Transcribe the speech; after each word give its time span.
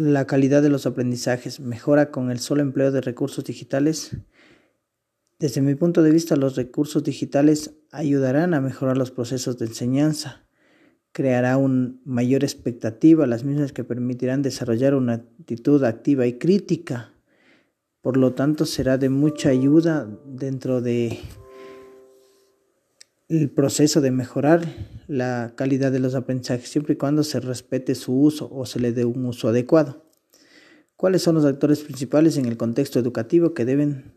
la 0.00 0.26
calidad 0.26 0.62
de 0.62 0.70
los 0.70 0.86
aprendizajes 0.86 1.60
mejora 1.60 2.10
con 2.10 2.30
el 2.30 2.40
solo 2.40 2.62
empleo 2.62 2.90
de 2.90 3.00
recursos 3.00 3.44
digitales. 3.44 4.16
Desde 5.38 5.60
mi 5.60 5.74
punto 5.74 6.02
de 6.02 6.10
vista, 6.10 6.36
los 6.36 6.56
recursos 6.56 7.04
digitales 7.04 7.74
ayudarán 7.92 8.54
a 8.54 8.60
mejorar 8.60 8.96
los 8.96 9.10
procesos 9.10 9.58
de 9.58 9.66
enseñanza, 9.66 10.46
creará 11.12 11.56
una 11.56 11.94
mayor 12.04 12.44
expectativa, 12.44 13.26
las 13.26 13.44
mismas 13.44 13.72
que 13.72 13.84
permitirán 13.84 14.42
desarrollar 14.42 14.94
una 14.94 15.14
actitud 15.14 15.84
activa 15.84 16.26
y 16.26 16.38
crítica. 16.38 17.12
Por 18.00 18.16
lo 18.16 18.32
tanto, 18.32 18.66
será 18.66 18.98
de 18.98 19.10
mucha 19.10 19.50
ayuda 19.50 20.08
dentro 20.26 20.80
de 20.80 21.18
el 23.30 23.48
proceso 23.48 24.00
de 24.00 24.10
mejorar 24.10 24.66
la 25.06 25.52
calidad 25.54 25.92
de 25.92 26.00
los 26.00 26.16
aprendizajes 26.16 26.68
siempre 26.68 26.94
y 26.94 26.96
cuando 26.96 27.22
se 27.22 27.38
respete 27.38 27.94
su 27.94 28.12
uso 28.20 28.50
o 28.52 28.66
se 28.66 28.80
le 28.80 28.92
dé 28.92 29.04
un 29.04 29.24
uso 29.24 29.48
adecuado. 29.48 30.04
¿Cuáles 30.96 31.22
son 31.22 31.36
los 31.36 31.44
actores 31.44 31.80
principales 31.80 32.36
en 32.36 32.46
el 32.46 32.56
contexto 32.56 32.98
educativo 32.98 33.54
que 33.54 33.64
deben 33.64 34.12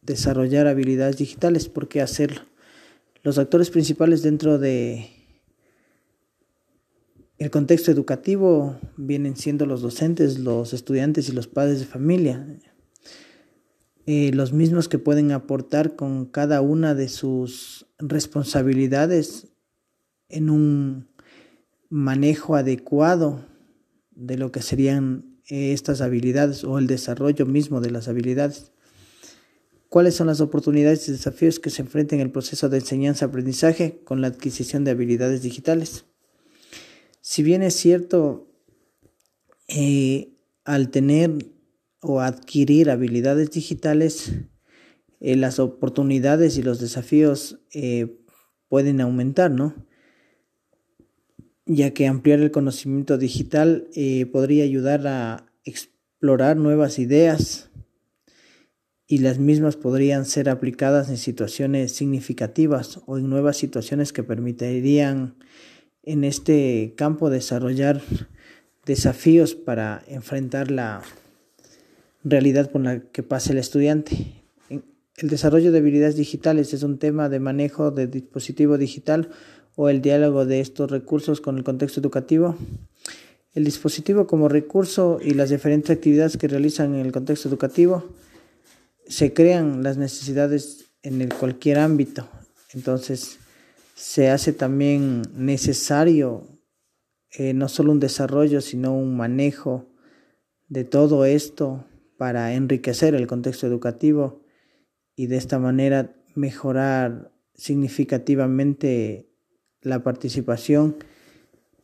desarrollar 0.00 0.68
habilidades 0.68 1.16
digitales? 1.16 1.68
¿Por 1.68 1.88
qué 1.88 2.00
hacerlo? 2.00 2.42
Los 3.24 3.38
actores 3.38 3.70
principales 3.70 4.22
dentro 4.22 4.58
de 4.58 5.10
el 7.38 7.50
contexto 7.50 7.90
educativo 7.90 8.78
vienen 8.96 9.36
siendo 9.36 9.66
los 9.66 9.82
docentes, 9.82 10.38
los 10.38 10.72
estudiantes 10.72 11.28
y 11.28 11.32
los 11.32 11.48
padres 11.48 11.80
de 11.80 11.84
familia, 11.84 12.46
eh, 14.06 14.30
los 14.32 14.52
mismos 14.52 14.88
que 14.88 14.98
pueden 14.98 15.32
aportar 15.32 15.96
con 15.96 16.26
cada 16.26 16.60
una 16.60 16.94
de 16.94 17.08
sus 17.08 17.86
responsabilidades 17.98 19.48
en 20.28 20.48
un 20.50 21.08
manejo 21.88 22.54
adecuado 22.54 23.44
de 24.12 24.36
lo 24.36 24.52
que 24.52 24.62
serían 24.62 25.40
eh, 25.48 25.72
estas 25.72 26.00
habilidades 26.00 26.64
o 26.64 26.78
el 26.78 26.86
desarrollo 26.86 27.46
mismo 27.46 27.80
de 27.80 27.90
las 27.90 28.06
habilidades. 28.08 28.70
¿Cuáles 29.88 30.14
son 30.14 30.26
las 30.26 30.40
oportunidades 30.40 31.08
y 31.08 31.12
desafíos 31.12 31.58
que 31.58 31.70
se 31.70 31.82
enfrentan 31.82 32.20
en 32.20 32.26
el 32.26 32.32
proceso 32.32 32.68
de 32.68 32.78
enseñanza-aprendizaje 32.78 34.00
con 34.04 34.20
la 34.20 34.28
adquisición 34.28 34.84
de 34.84 34.92
habilidades 34.92 35.42
digitales? 35.42 36.04
Si 37.20 37.42
bien 37.42 37.62
es 37.62 37.74
cierto, 37.74 38.48
eh, 39.68 40.32
al 40.64 40.90
tener 40.90 41.55
o 42.00 42.20
adquirir 42.20 42.90
habilidades 42.90 43.50
digitales, 43.50 44.32
eh, 45.20 45.36
las 45.36 45.58
oportunidades 45.58 46.58
y 46.58 46.62
los 46.62 46.80
desafíos 46.80 47.60
eh, 47.72 48.18
pueden 48.68 49.00
aumentar, 49.00 49.50
¿no? 49.50 49.74
Ya 51.66 51.92
que 51.92 52.06
ampliar 52.06 52.40
el 52.40 52.50
conocimiento 52.52 53.18
digital 53.18 53.88
podría 54.30 54.62
ayudar 54.62 55.06
a 55.08 55.52
explorar 55.64 56.56
nuevas 56.56 57.00
ideas 57.00 57.70
y 59.06 59.18
las 59.18 59.38
mismas 59.38 59.76
podrían 59.76 60.24
ser 60.24 60.48
aplicadas 60.48 61.08
en 61.08 61.16
situaciones 61.16 61.92
significativas 61.92 63.00
o 63.06 63.18
en 63.18 63.30
nuevas 63.30 63.56
situaciones 63.56 64.12
que 64.12 64.24
permitirían 64.24 65.36
en 66.02 66.24
este 66.24 66.94
campo 66.96 67.30
desarrollar 67.30 68.02
desafíos 68.84 69.54
para 69.54 70.02
enfrentar 70.08 70.70
la 70.70 71.02
realidad 72.28 72.70
por 72.70 72.82
la 72.82 73.00
que 73.00 73.22
pasa 73.22 73.52
el 73.52 73.58
estudiante. 73.58 74.42
El 74.68 75.30
desarrollo 75.30 75.72
de 75.72 75.78
habilidades 75.78 76.16
digitales 76.16 76.74
es 76.74 76.82
un 76.82 76.98
tema 76.98 77.28
de 77.28 77.40
manejo 77.40 77.90
de 77.90 78.06
dispositivo 78.06 78.76
digital 78.76 79.30
o 79.76 79.88
el 79.88 80.02
diálogo 80.02 80.44
de 80.44 80.60
estos 80.60 80.90
recursos 80.90 81.40
con 81.40 81.56
el 81.56 81.64
contexto 81.64 82.00
educativo. 82.00 82.56
El 83.54 83.64
dispositivo 83.64 84.26
como 84.26 84.48
recurso 84.48 85.18
y 85.22 85.32
las 85.32 85.50
diferentes 85.50 85.90
actividades 85.90 86.36
que 86.36 86.48
realizan 86.48 86.94
en 86.94 87.06
el 87.06 87.12
contexto 87.12 87.48
educativo 87.48 88.04
se 89.06 89.32
crean 89.32 89.82
las 89.82 89.96
necesidades 89.96 90.86
en 91.02 91.26
cualquier 91.28 91.78
ámbito. 91.78 92.28
Entonces, 92.74 93.38
se 93.94 94.28
hace 94.28 94.52
también 94.52 95.22
necesario 95.34 96.42
eh, 97.30 97.54
no 97.54 97.68
solo 97.68 97.92
un 97.92 98.00
desarrollo, 98.00 98.60
sino 98.60 98.94
un 98.94 99.16
manejo 99.16 99.86
de 100.68 100.84
todo 100.84 101.24
esto 101.24 101.84
para 102.16 102.54
enriquecer 102.54 103.14
el 103.14 103.26
contexto 103.26 103.66
educativo 103.66 104.42
y 105.14 105.26
de 105.26 105.36
esta 105.36 105.58
manera 105.58 106.14
mejorar 106.34 107.32
significativamente 107.54 109.28
la 109.82 110.02
participación 110.02 110.96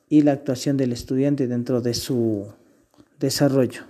y 0.08 0.22
la 0.22 0.32
actuación 0.32 0.76
del 0.76 0.92
estudiante 0.92 1.46
dentro 1.46 1.80
de 1.80 1.94
su 1.94 2.52
desarrollo. 3.18 3.84